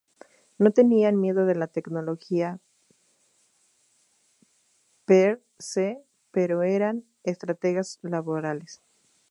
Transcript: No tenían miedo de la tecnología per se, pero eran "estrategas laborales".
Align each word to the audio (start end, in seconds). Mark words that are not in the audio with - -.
No 0.57 0.71
tenían 0.71 1.21
miedo 1.21 1.45
de 1.45 1.53
la 1.53 1.67
tecnología 1.67 2.59
per 5.05 5.43
se, 5.59 6.03
pero 6.31 6.63
eran 6.63 7.05
"estrategas 7.23 7.99
laborales". 8.01 8.81